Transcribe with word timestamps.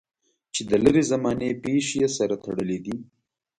چې 0.53 0.61
د 0.69 0.71
لرې 0.83 1.03
زمانې 1.11 1.49
پېښې 1.63 1.95
یې 2.01 2.09
سره 2.17 2.35
تړلې 2.43 2.77
دي. 2.85 2.95